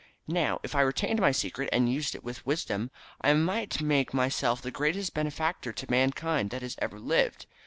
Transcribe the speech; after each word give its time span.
Now, 0.27 0.59
if 0.63 0.73
I 0.73 0.81
retained 0.81 1.21
my 1.21 1.31
secret, 1.31 1.69
and 1.71 1.87
used 1.87 2.15
it 2.15 2.23
with 2.23 2.43
wisdom, 2.43 2.89
I 3.23 3.35
might 3.35 3.81
make 3.83 4.15
myself 4.15 4.59
the 4.59 4.71
greatest 4.71 5.13
benefactor 5.13 5.71
to 5.73 5.91
mankind 5.91 6.49
that 6.49 6.63
has 6.63 6.75
ever 6.81 6.99
lived. 6.99 7.45